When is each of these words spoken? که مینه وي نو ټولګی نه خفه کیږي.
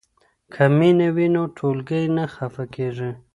که 0.53 0.63
مینه 0.77 1.07
وي 1.15 1.27
نو 1.35 1.43
ټولګی 1.57 2.03
نه 2.15 2.25
خفه 2.33 2.63
کیږي. 2.73 3.11